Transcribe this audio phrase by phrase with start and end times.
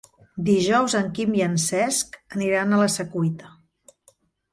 [0.45, 3.53] Dijous en Quim i en Cesc aniran a la Secuita.